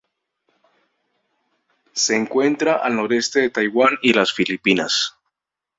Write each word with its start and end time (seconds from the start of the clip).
Se 1.93 2.15
encuentra 2.15 2.73
al 2.77 2.95
noreste 2.95 3.39
de 3.41 3.49
Taiwán 3.51 3.99
y 4.01 4.13
las 4.13 4.33
Filipinas. 4.33 5.15